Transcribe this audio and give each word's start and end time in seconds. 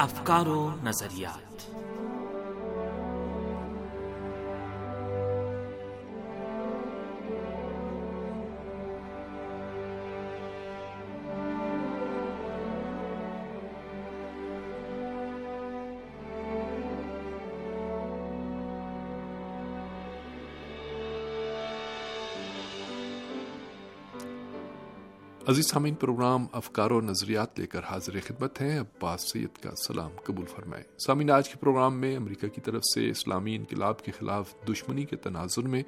افکار 0.00 0.48
و 0.48 0.72
نظریات۔ 0.84 1.66
عزیز 25.48 25.66
سامعین، 25.66 25.94
پروگرام 25.94 26.46
افکار 26.52 26.90
و 26.90 27.00
نظریات 27.00 27.60
لے 27.60 27.66
کر 27.66 27.80
حاضر 27.84 28.12
خدمت 28.26 28.60
ہیں۔ 28.60 28.80
عباس 28.80 29.32
سید 29.32 29.62
کا 29.62 29.70
سلام 29.86 30.10
قبول 30.24 30.46
فرمائے 30.46 30.82
سامعین، 31.06 31.30
آج 31.30 31.48
کے 31.48 31.54
پروگرام 31.60 32.00
میں 32.00 32.16
امریکہ 32.16 32.48
کی 32.48 32.60
طرف 32.60 32.82
سے 32.94 33.10
اسلامی 33.10 33.56
انقلاب 33.56 34.04
کے 34.04 34.12
خلاف 34.18 34.54
دشمنی 34.68 35.04
کے 35.04 35.16
تناظر 35.16 35.62
میں 35.62 35.82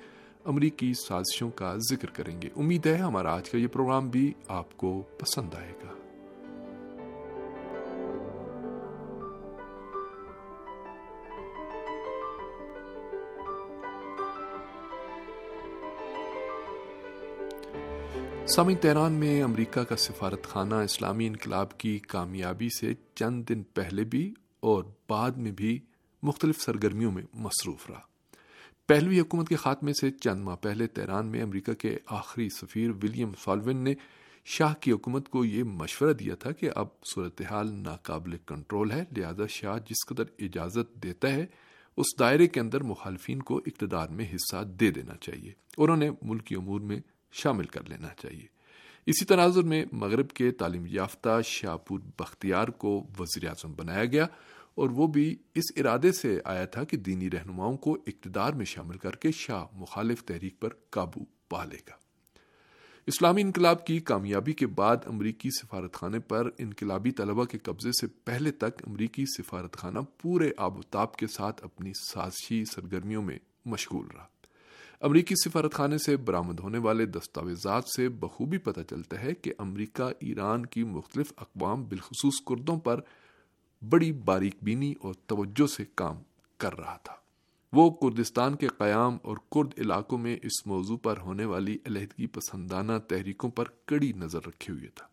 امریکی 0.45 0.93
سازشوں 0.95 1.51
کا 1.51 1.77
ذکر 1.91 2.11
کریں 2.11 2.43
گے۔ 2.43 2.49
امید 2.57 2.87
ہے 2.87 2.97
ہمارا 2.97 3.35
آج 3.35 3.51
کا 3.51 3.59
یہ 3.59 3.67
پروگرام 3.67 4.09
بھی 4.09 4.33
آپ 4.49 4.77
کو 4.77 5.03
پسند 5.19 5.55
آئے 5.55 5.73
گا۔ 5.84 5.92
سامع 18.47 18.73
تہران 18.81 19.13
میں 19.13 19.43
امریکہ 19.43 19.83
کا 19.83 19.97
سفارت 19.97 20.43
خانہ 20.43 20.75
اسلامی 20.75 21.27
انقلاب 21.27 21.79
کی 21.79 21.98
کامیابی 21.98 22.69
سے 22.81 22.95
چند 23.15 23.45
دن 23.49 23.62
پہلے 23.62 24.05
بھی 24.05 24.34
اور 24.61 24.84
بعد 25.09 25.31
میں 25.31 25.51
بھی 25.51 25.79
مختلف 26.23 26.61
سرگرمیوں 26.61 27.12
میں 27.12 27.23
مصروف 27.34 27.91
رہا۔ 27.91 28.01
پہلوی 28.87 29.21
حکومت 29.21 29.49
کے 29.49 29.57
خاتمے 29.57 29.93
سے 29.93 30.11
چند 30.11 30.43
ماہ 30.43 30.57
پہلے 30.57 30.87
تہران 30.87 31.27
میں 31.27 31.43
امریکہ 31.43 31.73
کے 31.73 31.99
آخری 32.07 32.49
سفیر 32.49 32.91
ولیم 32.91 33.33
سالون 33.45 33.77
نے 33.77 33.95
شاہ 34.45 34.75
کی 34.81 34.93
حکومت 34.93 35.29
کو 35.29 35.45
یہ 35.45 35.62
مشورہ 35.62 36.12
دیا 36.12 36.34
تھا 36.34 36.53
کہ 36.53 36.71
اب 36.75 36.87
صورتحال 37.15 37.73
ناقابل 37.73 38.37
کنٹرول 38.47 38.91
ہے، 38.91 39.05
لہذا 39.17 39.47
شاہ 39.47 39.79
جس 39.79 40.06
قدر 40.09 40.25
اجازت 40.39 41.03
دیتا 41.03 41.33
ہے، 41.33 41.47
اس 41.97 42.06
دائرے 42.19 42.47
کے 42.47 42.61
اندر 42.61 42.83
مخالفین 42.83 43.43
کو 43.43 43.56
اقتدار 43.67 44.09
میں 44.09 44.25
حصہ 44.34 44.65
دے 44.65 44.91
دینا 44.91 45.15
چاہیے۔ 45.21 45.53
اور 45.77 45.89
انہیں 45.89 46.11
ملکی 46.23 46.55
امور 46.55 46.81
میں 46.81 47.01
شامل 47.33 47.64
کر 47.64 47.88
لینا 47.88 48.08
چاہیے۔ 48.22 48.47
اسی 49.06 49.25
تناظر 49.25 49.62
میں 49.62 49.84
مغرب 49.92 50.30
کے 50.30 50.50
تعلیم 50.50 50.86
یافتہ 50.86 51.41
شاہپور 51.44 52.00
بختیار 52.19 52.69
کو 52.69 53.06
وزیر 53.19 53.48
اعظم 53.48 53.72
بنایا 53.72 54.05
گیا 54.05 54.27
اور 54.75 54.91
وہ 54.91 55.06
بھی 55.06 55.36
اس 55.55 55.64
ارادے 55.77 56.12
سے 56.12 56.41
آیا 56.44 56.64
تھا 56.64 56.84
کہ 56.84 56.97
دینی 56.97 57.30
رہنماؤں 57.30 57.77
کو 57.77 57.94
اقتدار 58.06 58.53
میں 58.53 58.64
شامل 58.64 58.97
کر 58.97 59.10
کے 59.10 59.30
شاہ 59.33 59.64
مخالف 59.72 60.25
تحریک 60.25 60.60
پر 60.60 60.69
قابو 60.91 61.25
پا 61.48 61.64
لے 61.64 61.77
گا۔ 61.77 61.94
اسلامی 63.06 63.41
انقلاب 63.41 63.86
کی 63.86 64.00
کامیابی 64.00 64.53
کے 64.53 64.66
بعد 64.66 64.97
امریکی 65.06 65.50
سفارت 65.50 65.92
خانے 65.92 66.19
پر 66.19 66.50
انقلابی 66.58 67.10
طلبہ 67.10 67.44
کے 67.44 67.58
قبضے 67.58 67.91
سے 67.92 68.06
پہلے 68.06 68.50
تک 68.50 68.83
امریکی 68.86 69.25
سفارت 69.27 69.77
خانہ 69.77 69.98
پورے 70.22 70.50
آب 70.56 70.78
و 70.78 70.83
تاب 70.83 71.16
کے 71.16 71.27
ساتھ 71.27 71.64
اپنی 71.64 71.92
سازشی 72.12 72.64
سرگرمیوں 72.64 73.22
میں 73.22 73.38
مشغول 73.66 74.06
رہا۔ 74.06 74.27
امریکی 75.03 75.34
سفارت 75.34 75.75
خانے 75.75 75.98
سے 75.98 76.17
برامد 76.17 76.61
ہونے 76.61 76.78
والے 76.78 77.06
دستاویزات 77.06 77.84
سے 77.97 78.08
بخوبی 78.08 78.58
پتہ 78.58 78.81
چلتا 78.91 79.20
ہے 79.20 79.34
کہ 79.34 79.53
امریکہ 79.59 80.03
ایران 80.20 80.67
کی 80.67 80.84
مختلف 80.84 81.33
اقوام 81.36 81.84
بالخصوص 81.84 82.34
کردوں 82.47 82.78
پر 82.78 83.00
بڑی 83.89 84.12
باریک 84.12 84.55
بینی 84.62 84.94
اور 85.00 85.14
توجہ 85.27 85.67
سے 85.67 85.84
کام 85.94 86.16
کر 86.59 86.78
رہا 86.78 86.97
تھا۔ 86.97 87.15
وہ 87.72 87.91
کردستان 87.91 88.56
کے 88.56 88.66
قیام 88.66 89.19
اور 89.22 89.37
کرد 89.37 89.78
علاقوں 89.78 90.19
میں 90.19 90.37
اس 90.43 90.66
موضوع 90.66 90.97
پر 90.97 91.19
ہونے 91.19 91.44
والی 91.44 91.78
علیحدگی 91.87 92.27
پسندانہ 92.27 92.93
تحریکوں 93.09 93.50
پر 93.50 93.65
کڑی 93.87 94.12
نظر 94.12 94.41
رکھے 94.47 94.72
ہوئے 94.72 94.88
تھا۔ 94.94 95.06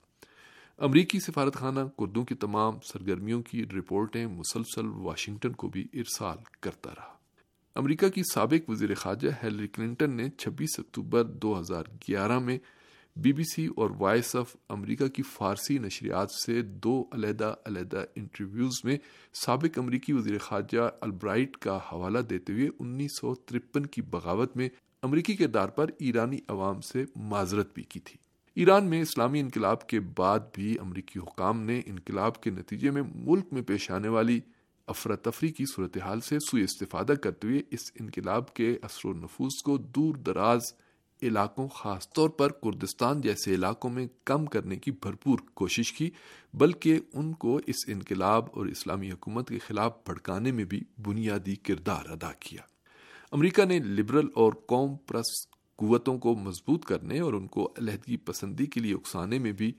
امریکی 0.78 1.20
سفارت 1.20 1.54
خانہ 1.54 1.80
کردوں 1.98 2.26
کی 2.26 2.36
تمام 2.36 2.80
سرگرمیوں 2.94 3.42
کی 3.42 3.66
رپورٹیں 3.66 4.28
مسلسل 4.28 4.86
واشنگٹن 4.86 5.52
کو 5.52 5.68
بھی 5.68 5.88
ارسال 5.94 6.38
کرتا 6.62 6.92
رہا۔ 6.92 7.19
امریکہ 7.80 8.10
کی 8.10 8.22
سابق 8.34 8.70
وزیر 8.70 8.96
خارجہ 8.96 9.30
ہیلری 9.44 9.68
کلنٹن 9.68 10.14
نے 10.14 10.30
چھبیس 10.30 10.80
اکتوبر 10.80 11.24
دو 11.24 11.60
ہزار 11.60 11.84
گیارہ 12.10 12.40
میں 12.40 12.60
بی 13.16 13.34
بی 13.34 13.44
سی 13.44 13.68
اور 13.76 13.90
وائس 13.98 14.36
آف 14.36 14.56
امریکہ 14.70 15.08
کی 15.08 15.24
فارسی 15.24 15.78
نشریات 15.78 16.32
سے 16.46 16.62
دو 16.62 17.06
علیحدہ 17.12 17.54
علیحدہ 17.66 18.06
انٹرویوز 18.16 18.72
میں 18.84 18.98
سابق 19.34 19.80
امریکی 19.80 20.14
وزیر 20.14 20.38
خارجہ 20.38 20.90
البرائٹ 21.02 21.58
کا 21.58 21.78
حوالہ 21.78 22.20
دیتے 22.20 22.54
ہوئے 22.54 22.70
انیس 22.80 23.20
سو 23.20 23.36
ترپن 23.36 23.86
کی 23.86 24.02
بغاوت 24.02 24.58
میں 24.58 24.70
امریکی 25.04 25.36
کردار 25.36 25.68
پر 25.68 25.90
ایرانی 26.00 26.38
عوام 26.48 26.82
سے 26.82 27.06
معذرت 27.16 27.74
بھی 27.74 27.84
کی 27.84 28.00
تھی۔ 28.00 28.18
ایران 28.56 28.86
میں 28.86 29.02
اسلامی 29.02 29.40
انقلاب 29.40 29.88
کے 29.88 30.00
بعد 30.00 30.40
بھی 30.54 30.80
امریکی 30.80 31.20
حکام 31.20 31.62
نے 31.62 31.82
انقلاب 31.86 32.42
کے 32.42 32.50
نتیجے 32.50 32.92
میں 32.92 33.02
ملک 33.16 33.46
میں 33.52 33.62
پیش 33.62 33.92
آنے 33.92 34.08
والی 34.08 34.40
افراتفری 34.90 35.50
کی 35.50 35.64
صورتحال 35.76 36.20
سے 36.20 36.40
سوئی 36.40 36.64
استفادہ 36.64 37.14
کرتے 37.14 37.48
ہوئے 37.48 37.62
اس 37.72 37.92
انقلاب 38.00 38.54
کے 38.54 38.78
اثر 38.82 39.08
و 39.08 39.14
نفوذ 39.14 39.62
کو 39.64 39.78
دور 39.78 40.16
دراز 40.16 40.62
علاقوں، 41.22 41.68
خاص 41.68 42.10
طور 42.14 42.30
پر 42.30 42.52
کردستان 42.52 43.22
جیسے 43.22 43.56
علاقوں 43.56 43.90
میں 43.90 44.08
کم 44.26 44.46
کرنے 44.46 44.76
کی 44.76 44.92
بھرپور 44.92 45.40
کوشش 45.54 45.94
کی، 45.94 46.10
بلکہ 46.54 47.00
ان 47.14 47.34
کو 47.34 47.60
اس 47.68 47.76
انقلاب 47.88 48.46
اور 48.54 48.66
اسلامی 48.66 49.12
حکومت 49.12 49.50
کے 49.50 49.60
خلاف 49.60 49.98
بھڑکانے 50.06 50.52
میں 50.52 50.66
بھی 50.66 50.82
بنیادی 51.06 51.56
کردار 51.56 52.10
ادا 52.10 52.32
کیا۔ 52.40 52.62
امریکہ 53.32 53.66
نے 53.66 53.80
لبرل 53.80 54.28
اور 54.36 54.54
قوم 54.66 54.96
پرس 54.96 55.48
قوتوں 55.76 56.18
کو 56.18 56.36
مضبوط 56.36 56.86
کرنے 56.86 57.20
اور 57.20 57.34
ان 57.34 57.48
کو 57.48 57.74
علیحدگی 57.78 58.18
پسندی 58.18 58.66
کے 58.66 58.80
لیے 58.80 58.94
اکسانے 58.94 59.40
میں 59.40 59.52
بھی 59.52 59.72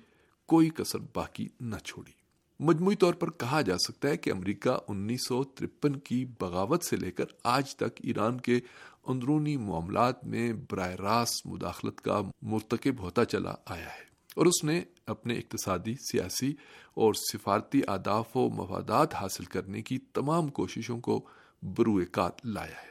کوئی 0.46 0.68
کسر 0.68 0.98
باقی 1.14 1.48
نہ 1.60 1.76
چھوڑی۔ 1.84 2.19
مجموعی 2.62 2.96
طور 2.96 3.14
پر 3.14 3.30
کہا 3.30 3.60
جا 3.60 3.78
سکتا 3.78 4.08
ہے 4.08 4.16
کہ 4.16 4.32
امریکہ 4.32 4.70
انیس 4.88 5.28
سو 5.28 5.44
ترپن 5.44 5.96
کی 5.96 6.24
بغاوت 6.40 6.84
سے 6.84 6.96
لے 6.96 7.10
کر 7.10 7.24
آج 7.44 7.76
تک 7.76 8.00
ایران 8.02 8.40
کے 8.40 8.60
اندرونی 9.06 9.56
معاملات 9.56 10.24
میں 10.24 10.52
براہ 10.70 10.90
راست 10.90 11.46
مداخلت 11.46 12.00
کا 12.00 12.20
مرتکب 12.42 13.00
ہوتا 13.00 13.24
چلا 13.24 13.54
آیا 13.66 13.84
ہے 13.84 14.04
اور 14.36 14.46
اس 14.46 14.64
نے 14.64 14.82
اپنے 15.06 15.34
اقتصادی، 15.34 15.94
سیاسی 15.94 16.54
اور 16.94 17.14
سفارتی 17.14 17.80
اہداف 17.88 18.36
و 18.36 18.48
مفادات 18.48 19.14
حاصل 19.14 19.44
کرنے 19.44 19.82
کی 19.82 19.98
تمام 19.98 20.48
کوششوں 20.48 21.00
کو 21.00 21.26
بروئے 21.62 22.04
کات 22.06 22.46
لایا 22.46 22.82
ہے۔ 22.82 22.90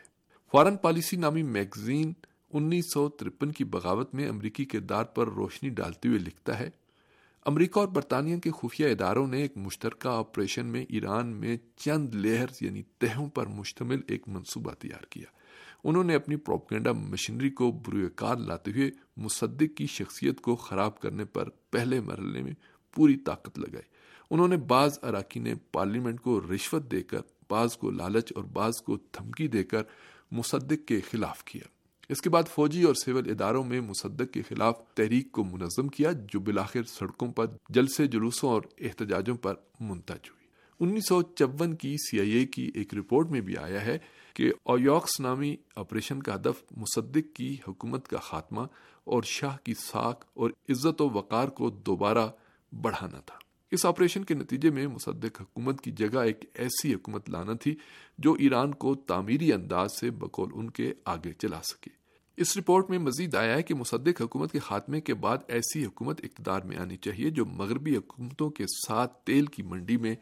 فارن 0.51 0.77
پالیسی 0.77 1.17
نامی 1.17 1.43
میگزین 1.43 2.13
انیس 2.53 2.93
سو 2.93 3.09
ترپن 3.09 3.51
کی 3.51 3.63
بغاوت 3.63 4.15
میں 4.15 4.29
امریکی 4.29 4.65
کردار 4.65 5.03
پر 5.03 5.27
روشنی 5.27 5.69
ڈالتے 5.69 6.07
ہوئے 6.07 6.19
لکھتا 6.19 6.59
ہے 6.59 6.69
امریکہ 7.49 7.79
اور 7.79 7.87
برطانیہ 7.87 8.37
کے 8.37 8.51
خفیہ 8.51 8.87
اداروں 8.87 9.27
نے 9.27 9.41
ایک 9.41 9.57
مشترکہ 9.57 10.07
آپریشن 10.07 10.65
میں 10.65 10.85
ایران 10.89 11.27
میں 11.27 11.57
چند 11.75 12.15
لیئرز 12.15 12.61
یعنی 12.61 12.83
تہوں 12.97 13.29
پر 13.29 13.47
مشتمل 13.47 14.01
ایک 14.07 14.27
منصوبہ 14.27 14.71
تیار 14.79 15.05
کیا۔ 15.05 15.25
انہوں 15.83 16.03
نے 16.03 16.15
اپنی 16.15 16.35
پروپگینڈا 16.35 16.91
مشینری 16.91 17.49
کو 17.49 17.71
بروئے 17.71 18.09
کار 18.15 18.37
لاتے 18.37 18.71
ہوئے 18.71 18.91
مصدق 19.17 19.77
کی 19.77 19.87
شخصیت 19.87 20.41
کو 20.41 20.55
خراب 20.55 20.99
کرنے 20.99 21.25
پر 21.25 21.49
پہلے 21.69 22.01
مرحلے 22.01 22.41
میں 22.41 22.51
پوری 22.95 23.17
طاقت 23.17 23.59
لگائی۔ 23.59 23.89
انہوں 24.31 24.47
نے 24.47 24.57
بعض 24.57 24.99
اراکین 25.01 25.47
پارلیمنٹ 25.71 26.21
کو 26.21 26.41
رشوت 26.41 26.91
دے 26.91 27.01
کر، 27.01 27.19
بعض 27.49 27.77
کو 27.77 27.91
لالچ 27.91 28.33
اور 28.35 28.43
بعض 28.43 28.81
کو 28.81 28.95
دھمکی 28.95 29.47
دے 29.47 29.63
کر 29.63 29.81
مصدق 30.31 30.87
کے 30.87 30.99
خلاف 30.99 31.43
کیا۔ 31.43 31.78
اس 32.09 32.21
کے 32.21 32.29
بعد 32.29 32.43
فوجی 32.47 32.83
اور 32.83 32.93
سول 32.93 33.29
اداروں 33.29 33.63
میں 33.63 33.81
مصدق 33.81 34.33
کے 34.33 34.41
خلاف 34.41 34.79
تحریک 34.93 35.31
کو 35.31 35.43
منظم 35.43 35.87
کیا، 35.87 36.11
جو 36.33 36.39
بلاخر 36.39 36.83
سڑکوں 36.83 37.31
پر، 37.31 37.45
جلسے، 37.69 38.07
جلوسوں 38.07 38.49
اور 38.49 38.61
احتجاجوں 38.79 39.35
پر 39.35 39.55
منتج 39.79 40.29
ہوئی۔ 40.29 40.39
انیس 40.79 41.07
سو 41.07 41.21
چون 41.21 41.75
کی 41.75 41.95
سی 41.97 42.19
آئی 42.19 42.31
اے 42.31 42.45
کی 42.45 42.71
ایک 42.73 42.93
رپورٹ 42.93 43.29
میں 43.29 43.41
بھی 43.41 43.57
آیا 43.57 43.85
ہے 43.85 43.97
کہ 44.33 44.51
اویوکس 44.63 45.19
نامی 45.19 45.55
آپریشن 45.75 46.23
کا 46.23 46.35
ہدف 46.35 46.63
مصدق 46.77 47.35
کی 47.35 47.57
حکومت 47.67 48.07
کا 48.07 48.17
خاتمہ 48.17 48.61
اور 49.03 49.23
شاہ 49.23 49.57
کی 49.63 49.73
ساکھ 49.73 50.25
اور 50.33 50.49
عزت 50.69 51.01
و 51.01 51.09
وقار 51.09 51.47
کو 51.47 51.69
دوبارہ 51.69 52.27
بڑھانا 52.81 53.19
تھا۔ 53.19 53.35
اس 53.71 53.85
آپریشن 53.85 54.23
کے 54.23 54.33
نتیجے 54.33 54.69
میں 54.69 54.87
مصدق 54.87 55.41
حکومت 55.41 55.81
کی 55.81 55.91
جگہ 55.91 56.19
ایک 56.19 56.45
ایسی 56.53 56.93
حکومت 56.93 57.29
لانا 57.29 57.53
تھی 57.53 57.75
جو 58.17 58.33
ایران 58.33 58.73
کو 58.73 58.95
تعمیری 58.95 59.53
انداز 59.53 59.99
سے 59.99 60.11
بقول 60.11 60.49
ان 60.53 60.69
کے 60.69 60.93
آگے 61.05 61.33
چلا 61.33 61.61
سکے۔ 61.61 61.98
اس 62.39 62.57
رپورٹ 62.57 62.89
میں 62.89 62.99
مزید 62.99 63.35
آیا 63.35 63.55
ہے 63.55 63.63
کہ 63.63 63.75
مصدق 63.75 64.21
حکومت 64.21 64.51
کے 64.51 64.59
خاتمے 64.59 65.01
کے 65.01 65.13
بعد 65.13 65.37
ایسی 65.47 65.85
حکومت 65.85 66.21
اقتدار 66.23 66.61
میں 66.61 66.77
آنی 66.77 66.97
چاہیے 66.97 67.29
جو 67.29 67.45
مغربی 67.45 67.97
حکومتوں 67.97 68.49
کے 68.49 68.63
ساتھ 68.87 69.13
تیل 69.23 69.45
کی 69.45 69.63
منڈی 69.63 69.97
میں 69.97 70.15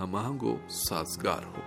ہم 0.00 0.16
آہنگ 0.16 0.42
و 0.42 0.56
سازگار 0.68 1.44
ہو۔ 1.44 1.60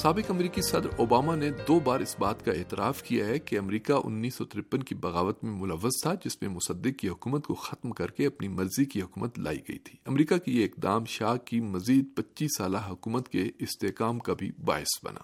سابق 0.00 0.30
امریکی 0.30 0.62
صدر 0.62 0.88
اوباما 0.96 1.34
نے 1.34 1.50
دو 1.68 1.80
بار 1.80 2.00
اس 2.00 2.18
بات 2.18 2.44
کا 2.44 2.52
اعتراف 2.52 3.02
کیا 3.02 3.26
ہے 3.26 3.38
کہ 3.38 3.58
امریکہ 3.58 3.92
انیس 3.92 4.34
سو 4.34 4.44
ترپن 4.44 4.82
کی 4.82 4.94
بغاوت 4.94 5.44
میں 5.44 5.52
ملوث 5.52 6.02
تھا، 6.02 6.14
جس 6.24 6.42
میں 6.42 6.50
مصدق 6.50 6.98
کی 6.98 7.08
حکومت 7.08 7.46
کو 7.46 7.54
ختم 7.54 7.90
کر 7.90 8.10
کے 8.10 8.26
اپنی 8.26 8.48
مرضی 8.48 8.84
کی 8.84 9.02
حکومت 9.02 9.38
لائی 9.38 9.58
گئی 9.68 9.78
تھی۔ 9.78 9.98
امریکہ 10.06 10.36
کی 10.38 10.60
یہ 10.60 10.64
اقدام 10.64 11.04
شاہ 11.04 11.36
کی 11.36 11.60
مزید 11.60 12.04
پچیس 12.16 12.50
سالہ 12.58 12.78
حکومت 12.88 13.28
کے 13.28 13.50
استحکام 13.58 14.18
کا 14.18 14.32
بھی 14.32 14.52
باعث 14.64 15.04
بنا۔ 15.04 15.20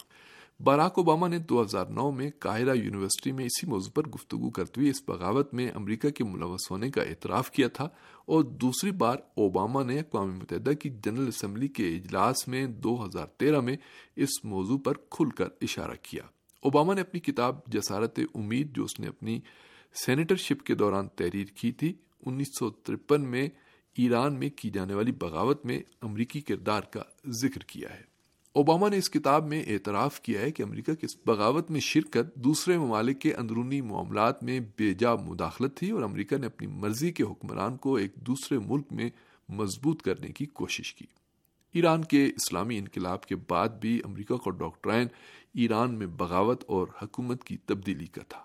باراک 0.61 0.93
اوباما 0.97 1.29
نے 1.29 1.39
دو 1.39 1.63
ہزار 1.63 1.87
نو 1.87 2.11
میں 2.11 2.31
قاہرہ 2.39 2.75
یونیورسٹی 2.75 3.33
میں 3.33 3.45
اسی 3.45 3.67
موضوع 3.67 3.91
پر 3.91 4.09
گفتگو 4.09 4.51
کرتے 4.51 4.81
ہوئے 4.81 4.91
اس 4.91 5.03
بغاوت 5.09 5.55
میں 5.55 5.71
امریکہ 5.75 6.11
کے 6.11 6.25
ملوث 6.25 6.71
ہونے 6.71 6.91
کا 6.91 7.03
اعتراف 7.03 7.51
کیا 7.51 7.69
تھا 7.69 7.85
اور 8.27 8.45
دوسری 8.45 8.91
بار 8.91 9.17
اوباما 9.17 9.83
نے 9.83 9.99
اقوام 9.99 10.37
متحدہ 10.37 10.71
کی 10.71 10.91
جنرل 10.91 11.27
اسمبلی 11.27 11.69
کے 11.69 11.97
اجلاس 11.97 12.49
میں 12.49 12.67
دو 12.67 13.05
ہزار 13.05 13.27
تیرہ 13.27 13.61
میں 13.61 13.77
اس 14.17 14.45
موضوع 14.45 14.79
پر 14.79 14.93
کھل 15.11 15.31
کر 15.31 15.49
اشارہ 15.61 15.95
کیا۔ 16.03 16.23
اوباما 16.63 16.95
نے 16.95 17.01
اپنی 17.01 17.21
کتاب 17.21 17.67
جسارت 17.67 18.21
امید، 18.35 18.77
جو 18.77 18.85
اس 18.85 19.01
نے 19.01 19.07
اپنی 19.07 19.41
سینیٹرشپ 19.95 20.63
کے 20.63 20.75
دوران 20.75 21.09
تحریر 21.09 21.47
کی 21.47 21.73
تھی، 21.73 21.93
انیس 22.27 22.49
سو 22.59 22.71
ترپن 22.71 23.25
میں 23.25 23.49
ایران 23.99 24.35
میں 24.35 24.51
کی 24.57 24.71
جانے 24.71 24.95
والی 24.95 25.13
بغاوت 25.13 25.67
میں 25.67 25.81
امریکی 26.03 26.41
کردار 26.41 26.81
کا 26.81 27.03
ذکر 27.27 27.61
کیا 27.61 27.91
ہے۔ 27.91 28.16
اوباما 28.57 28.89
نے 28.89 28.97
اس 28.97 29.11
کتاب 29.11 29.47
میں 29.47 29.65
اعتراف 29.67 30.21
کیا 30.21 30.41
ہے 30.41 30.51
کہ 30.51 30.63
امریکہ 30.63 30.95
کی 30.95 31.07
اس 31.07 31.17
بغاوت 31.27 31.71
میں 31.71 31.81
شرکت 31.81 32.35
دوسرے 32.35 32.79
ممالک 32.79 33.21
کے 33.21 33.35
اندرونی 33.35 33.81
معاملات 33.81 34.43
میں 34.43 34.61
بے 34.77 34.95
جا 34.95 35.15
مداخلت 35.15 35.77
تھی 35.77 35.91
اور 35.91 36.03
امریکہ 36.03 36.37
نے 36.37 36.47
اپنی 36.47 36.67
مرضی 36.67 37.13
کے 37.13 37.23
حکمران 37.23 37.77
کو 37.77 37.95
ایک 37.95 38.15
دوسرے 38.15 38.59
ملک 38.59 38.87
میں 38.91 39.11
مضبوط 39.49 40.03
کرنے 40.03 40.29
کی 40.29 40.47
کوشش 40.47 40.95
کی۔ 40.95 41.07
ایران 41.73 42.05
کے 42.05 42.25
اسلامی 42.27 42.79
انقلاب 42.79 43.25
کے 43.25 43.37
بعد 43.37 43.69
بھی 43.69 44.01
امریکہ 44.05 44.37
کا 44.37 44.51
ڈاکٹرائن 44.51 45.09
ایران 45.55 45.95
میں 45.95 46.07
بغاوت 46.07 46.65
اور 46.67 46.87
حکومت 47.03 47.45
کی 47.45 47.57
تبدیلی 47.57 48.07
کا 48.07 48.23
تھا۔ 48.29 48.41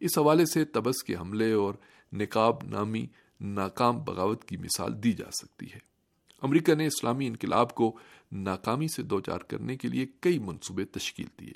اس 0.00 0.18
حوالے 0.18 0.46
سے 0.46 0.64
تبس 0.64 1.02
کے 1.02 1.16
حملے 1.16 1.52
اور 1.52 1.74
نقاب 2.12 2.56
نامی 2.62 3.06
ناکام 3.40 4.00
بغاوت 4.04 4.44
کی 4.44 4.56
مثال 4.56 5.02
دی 5.02 5.12
جا 5.12 5.30
سکتی 5.30 5.66
ہے۔ 5.66 5.91
امریکہ 6.42 6.74
نے 6.74 6.86
اسلامی 6.86 7.26
انقلاب 7.26 7.74
کو 7.74 7.98
ناکامی 8.32 8.88
سے 8.88 9.02
دوچار 9.02 9.38
کرنے 9.38 9.76
کے 9.76 9.88
لیے 9.88 10.06
کئی 10.20 10.38
منصوبے 10.38 10.84
تشکیل 10.84 11.26
دیے۔ 11.40 11.52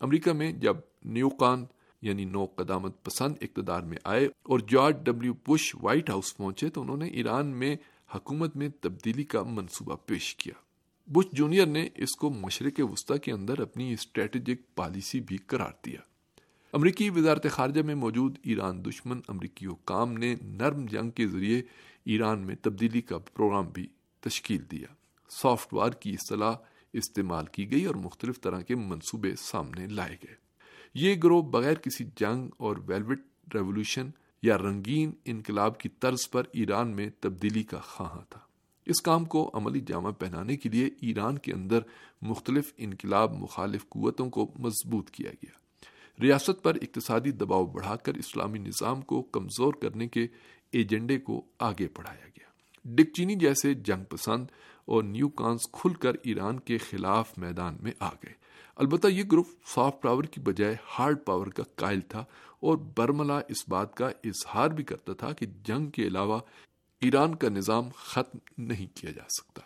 امریکہ 0.00 0.32
میں 0.32 0.52
جب 0.52 0.76
نیو 1.04 1.28
کان 1.28 1.64
یعنی 2.02 2.24
نو 2.24 2.44
قدامت 2.44 3.02
پسند 3.02 3.34
اقتدار 3.40 3.80
میں 3.80 3.96
آئے 4.04 4.24
اور 4.24 4.58
George 4.58 4.96
W 5.02 5.34
Bush 5.48 5.76
White 5.82 6.10
House 6.10 6.36
پہنچے 6.36 6.68
تو 6.68 6.82
انہوں 6.82 6.96
نے 6.96 7.06
ایران 7.06 7.46
میں 7.46 7.76
حکومت 8.14 8.56
میں 8.56 8.68
تبدیلی 8.80 9.24
کا 9.24 9.42
منصوبہ 9.42 9.96
پیش 10.06 10.36
کیا۔ 10.36 10.54
بش 11.06 11.24
جونیئر 11.32 11.66
نے 11.66 11.88
اس 11.94 12.16
کو 12.16 12.30
مشرق 12.30 12.80
وسطی 12.92 13.18
کے 13.18 13.32
اندر 13.32 13.58
اپنی 13.58 13.92
اسٹریٹجک 13.92 14.74
پالیسی 14.74 15.20
بھی 15.20 15.36
قرار 15.36 15.72
دیا۔ 15.86 16.00
امریکی 16.72 17.10
وزارت 17.10 17.46
خارجہ 17.50 17.82
میں 17.82 17.94
موجود 17.94 18.38
ایران 18.42 18.84
دشمن 18.84 19.20
امریکی 19.28 19.66
حکام 19.66 20.12
نے 20.12 20.34
نرم 20.42 20.86
جنگ 20.86 21.10
کے 21.10 21.26
ذریعے 21.26 21.62
ایران 22.04 22.38
میں 22.38 22.54
تبدیلی 22.62 23.00
کا 23.00 23.18
پروگرام 23.18 23.68
بھی 23.68 23.86
تشکیل 24.24 24.70
دیا۔ 24.70 24.86
سافٹ 25.30 25.74
ویئر 25.74 25.92
کی 25.92 26.10
اصطلاح 26.10 26.54
استعمال 26.92 27.46
کی 27.46 27.70
گئی 27.70 27.84
اور 27.84 27.94
مختلف 27.94 28.40
طرح 28.40 28.60
کے 28.60 28.74
منصوبے 28.74 29.34
سامنے 29.36 29.86
لائے 29.86 30.16
گئے۔ 30.22 30.34
یہ 30.94 31.14
گروہ 31.24 31.42
بغیر 31.42 31.74
کسی 31.74 32.04
جنگ 32.16 32.48
اور 32.56 32.76
ویلوٹ 32.86 33.20
ریولوشن 33.54 34.10
یا 34.42 34.58
رنگین 34.58 35.12
انقلاب 35.24 35.78
کی 35.78 35.88
طرز 35.88 36.30
پر 36.30 36.42
ایران 36.52 36.88
میں 36.88 37.08
تبدیلی 37.20 37.62
کا 37.62 37.78
خواہاں 37.78 38.20
تھا۔ 38.28 38.40
اس 38.86 39.02
کام 39.02 39.24
کو 39.24 39.50
عملی 39.54 39.80
جامع 39.80 40.10
پہنانے 40.10 40.56
کے 40.56 40.68
لیے 40.68 40.90
ایران 41.00 41.38
کے 41.38 41.52
اندر 41.52 41.78
مختلف 42.22 42.72
انقلاب 42.76 43.32
مخالف 43.34 43.88
قوتوں 43.88 44.30
کو 44.30 44.52
مضبوط 44.58 45.10
کیا 45.10 45.30
گیا۔ 45.30 45.58
ریاست 46.20 46.62
پر 46.62 46.74
اقتصادی 46.74 47.30
دباؤ 47.30 47.66
بڑھا 47.66 47.96
کر 47.96 48.14
اسلامی 48.14 48.58
نظام 48.58 49.00
کو 49.00 49.22
کمزور 49.22 49.74
کرنے 49.74 50.08
کے 50.08 50.26
ایجنڈے 50.72 51.18
کو 51.18 51.44
آگے 51.58 51.88
بڑھایا 51.96 52.26
گیا۔ 52.26 52.53
ڈک 52.84 53.12
چینی 53.16 53.34
جیسے 53.34 53.74
جنگ 53.74 54.04
پسند 54.04 54.46
اور 54.84 55.02
نیو 55.02 55.28
کانس 55.28 55.60
کھل 55.72 55.94
کر 55.94 56.12
ایران 56.22 56.60
کے 56.60 56.78
خلاف 56.78 57.38
میدان 57.38 57.76
میں 57.80 57.92
آ 58.00 58.08
گئے۔ 58.08 58.32
البتہ 58.76 59.08
یہ 59.08 59.22
گروپ 59.32 59.46
سافٹ 59.66 60.02
پاور 60.02 60.24
کی 60.24 60.40
بجائے 60.40 60.76
ہارڈ 60.98 61.18
پاور 61.26 61.46
کا 61.46 61.62
قائل 61.74 62.00
تھا 62.00 62.24
اور 62.60 62.76
برملا 62.76 63.38
اس 63.48 63.68
بات 63.68 63.96
کا 63.96 64.08
اظہار 64.24 64.68
بھی 64.68 64.84
کرتا 64.84 65.12
تھا 65.12 65.32
کہ 65.32 65.46
جنگ 65.46 65.86
کے 65.86 66.02
علاوہ 66.02 66.40
ایران 67.00 67.34
کا 67.34 67.48
نظام 67.48 67.88
ختم 67.96 68.38
نہیں 68.58 68.86
کیا 68.96 69.10
جا 69.10 69.28
سکتا۔ 69.28 69.60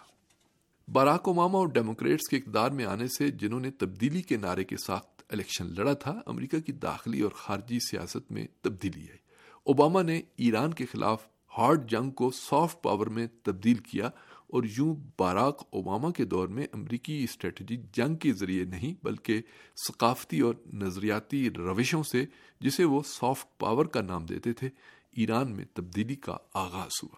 باراک 0.93 1.29
اوباما 1.29 1.59
اور 1.59 1.69
ڈیموکریٹس 1.69 2.29
کے 2.29 2.37
اقدار 2.37 2.71
میں 2.71 2.85
آنے 2.85 3.07
سے 3.07 3.31
جنہوں 3.31 3.61
نے 3.61 3.71
تبدیلی 3.71 4.23
کے 4.23 4.37
نعرے 4.37 4.65
کے 4.65 4.77
ساتھ 4.77 5.23
الیکشن 5.29 5.67
لڑا 5.75 5.93
تھا، 5.93 6.21
امریکہ 6.27 6.61
کی 6.61 6.73
داخلی 6.73 7.21
اور 7.21 7.31
خارجی 7.31 7.79
سیاست 7.79 8.33
میں 8.33 8.47
تبدیلی 8.63 9.01
آئی۔ 9.01 9.19
اوباما 9.65 10.03
نے 10.03 10.23
ایران 10.37 10.75
کے 10.75 10.87
خلاف 10.87 11.27
ہارڈ 11.59 11.91
جنگ 11.91 12.11
کو 12.11 12.31
سافٹ 12.31 12.83
پاور 12.83 13.07
میں 13.07 13.27
تبدیل 13.43 13.75
کیا 13.75 14.07
اور 14.47 14.63
یوں 14.77 14.97
باراک 15.19 15.63
اوباما 15.71 16.11
کے 16.11 16.25
دور 16.25 16.49
میں 16.49 16.67
امریکی 16.73 17.25
اسٹریٹجی 17.25 17.77
جنگ 17.93 18.15
کے 18.15 18.33
ذریعے 18.33 18.65
نہیں 18.65 19.05
بلکہ 19.05 19.43
ثقافتی 19.89 20.41
اور 20.41 20.55
نظریاتی 20.73 21.51
روشوں 21.51 22.03
سے 22.03 22.25
جسے 22.61 22.85
وہ 22.85 23.03
سافٹ 23.07 23.59
پاور 23.59 23.85
کا 23.85 24.01
نام 24.01 24.27
دیتے 24.27 24.53
تھے، 24.53 24.69
ایران 25.13 25.57
میں 25.57 25.65
تبدیلی 25.75 26.15
کا 26.15 26.37
آغاز 26.55 27.03
ہوا۔ 27.03 27.17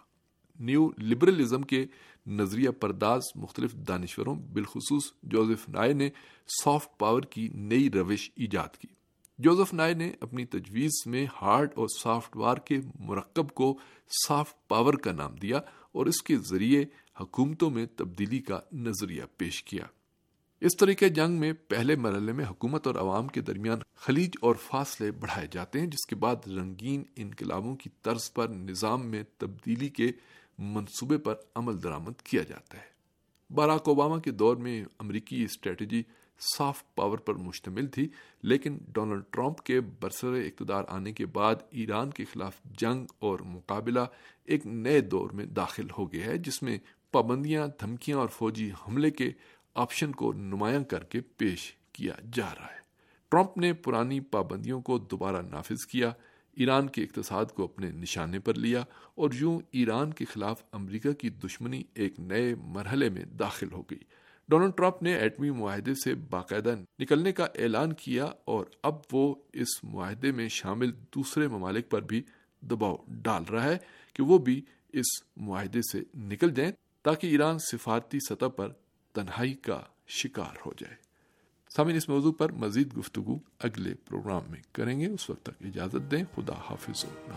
نیو 0.61 0.89
لبرلزم 0.99 1.63
کے 1.63 1.87
نظریہ 2.27 2.71
پرداز 2.71 3.23
مختلف 3.35 3.73
دانشوروں، 3.73 4.35
بالخصوص 4.35 5.13
جوزف 5.23 5.69
نائے 5.69 5.93
نے 5.93 6.11
سافٹ 6.65 6.99
پاور 6.99 7.23
کی 7.23 7.49
نئی 7.55 7.91
روش 7.91 8.31
ایجاد 8.37 8.77
کی۔ 8.77 9.00
جوزف 9.43 9.75
نائے 9.75 9.95
نے 9.95 10.13
اپنی 10.21 10.45
تجویز 10.45 10.91
میں 11.07 11.27
ہارڈ 11.43 11.71
اور 11.75 11.89
سافٹ 11.99 12.37
وار 12.37 12.57
کے 12.57 12.79
مرکب 12.99 13.51
کو 13.51 13.79
سافٹ 14.27 14.69
پاور 14.69 14.95
کا 14.95 15.13
نام 15.13 15.35
دیا 15.35 15.61
اور 15.93 16.07
اس 16.07 16.23
کے 16.23 16.37
ذریعے 16.37 16.85
حکومتوں 17.21 17.71
میں 17.71 17.87
تبدیلی 17.97 18.39
کا 18.39 18.61
نظریہ 18.73 19.23
پیش 19.37 19.65
کیا۔ 19.65 19.85
اس 20.61 20.77
طریقے 20.77 21.09
جنگ 21.09 21.41
میں 21.41 21.53
پہلے 21.53 21.97
مرحلے 21.97 22.33
میں 22.33 22.45
حکومت 22.45 22.87
اور 22.87 22.95
عوام 22.95 23.29
کے 23.29 23.41
درمیان 23.41 23.79
خلیج 23.95 24.31
اور 24.41 24.55
فاصلے 24.55 25.11
بڑھائے 25.11 25.47
جاتے 25.51 25.81
ہیں، 25.81 25.87
جس 25.87 26.07
کے 26.07 26.17
بعد 26.17 26.49
رنگین 26.49 27.03
انقلابوں 27.17 27.77
کی 27.77 27.91
طرز 28.03 28.33
پر 28.33 28.49
نظام 28.49 29.07
میں 29.07 29.25
تبدیلی 29.39 29.89
کے 29.89 30.09
منصوبے 30.59 31.19
پر 31.19 31.35
عمل 31.55 31.83
درآمد 31.83 32.23
کیا 32.23 32.43
جاتا 32.43 32.79
ہے۔ 32.79 32.91
باراک 33.55 33.89
اوباما 33.89 34.19
کے 34.19 34.31
دور 34.31 34.57
میں 34.57 34.85
امریکی 34.99 35.45
اسٹریٹجی 35.45 36.03
سافٹ 36.41 36.95
پاور 36.95 37.19
پر 37.19 37.35
مشتمل 37.35 37.87
تھی، 37.87 38.09
لیکن 38.43 38.79
ڈونلڈ 38.89 39.23
ٹرمپ 39.31 39.61
کے 39.61 39.81
برسر 39.81 40.33
اقتدار 40.33 40.85
آنے 40.89 41.13
کے 41.13 41.27
بعد 41.27 41.55
ایران 41.71 42.11
کے 42.11 42.25
خلاف 42.25 42.61
جنگ 42.65 43.07
اور 43.19 43.41
مقابلہ 43.41 44.01
ایک 44.45 44.67
نئے 44.67 45.01
دور 45.01 45.31
میں 45.31 45.47
داخل 45.47 45.87
ہو 45.99 46.13
گیا 46.13 46.27
ہے، 46.27 46.39
جس 46.39 46.63
میں 46.63 46.79
پابندیاں، 47.13 47.67
دھمکیاں 47.81 48.19
اور 48.19 48.29
فوجی 48.29 48.71
حملے 48.71 49.11
کے 49.11 49.31
آپشن 49.75 50.13
کو 50.13 50.33
نمایاں 50.33 50.85
کر 50.85 51.05
کے 51.05 51.21
پیش 51.21 51.73
کیا 51.93 52.15
جا 52.33 52.49
رہا 52.59 52.67
ہے۔ 52.67 52.81
ٹرمپ 53.29 53.59
نے 53.59 53.73
پرانی 53.73 54.21
پابندیوں 54.21 54.81
کو 54.81 54.99
دوبارہ 54.99 55.43
نافذ 55.43 55.87
کیا، 55.87 56.13
ایران 56.57 56.89
کے 56.89 57.03
اقتصاد 57.03 57.45
کو 57.45 57.65
اپنے 57.65 57.91
نشانے 57.91 58.39
پر 58.39 58.55
لیا 58.55 58.85
اور 59.15 59.31
یوں 59.35 59.59
ایران 59.71 60.13
کے 60.13 60.25
خلاف 60.25 60.63
امریکہ 60.73 61.13
کی 61.13 61.29
دشمنی 61.29 61.83
ایک 61.95 62.21
نئے 62.21 62.55
مرحلے 62.55 63.09
میں 63.09 63.25
داخل 63.25 63.73
ہو 63.73 63.83
گئی۔ 63.83 64.03
ڈونلڈ 64.51 64.77
ٹرمپ 64.77 65.03
نے 65.03 65.15
ایٹمی 65.15 65.51
معاہدے 65.51 65.95
سے 65.95 66.15
باقاعدہ 66.15 66.75
نکلنے 66.99 67.33
کا 67.33 67.45
اعلان 67.45 67.93
کیا 67.93 68.27
اور 68.45 68.67
اب 68.83 68.95
وہ 69.13 69.35
اس 69.53 69.85
معاہدے 69.85 70.33
میں 70.33 70.49
شامل 70.49 70.91
دوسرے 71.15 71.49
ممالک 71.49 71.91
پر 71.91 72.03
بھی 72.03 72.23
دباؤ 72.61 72.97
ڈال 73.09 73.45
رہا 73.45 73.65
ہے 73.65 73.79
کہ 74.15 74.23
وہ 74.23 74.39
بھی 74.39 74.63
اس 74.93 75.07
معاہدے 75.37 75.81
سے 75.93 76.03
نکل 76.15 76.55
جائیں 76.55 76.73
تاکہ 77.03 77.27
ایران 77.27 77.59
سفارتی 77.59 78.19
سطح 78.29 78.47
پر 78.47 78.69
تنہائی 79.13 79.55
کا 79.55 79.81
شکار 80.09 80.57
ہو 80.67 80.73
جائے۔ 80.79 80.97
سامعین، 81.69 81.97
اس 81.97 82.09
موضوع 82.09 82.33
پر 82.33 82.53
مزید 82.53 82.97
گفتگو 82.99 83.39
اگلے 83.59 83.95
پروگرام 83.95 84.43
میں 84.49 84.61
کریں 84.73 85.01
گے۔ 85.01 85.07
اس 85.07 85.31
وقت 85.31 85.43
تک 85.43 85.63
اجازت 85.65 86.11
دیں، 86.11 86.25
خدا 86.35 86.55
حافظ 86.71 87.05
و 87.05 87.31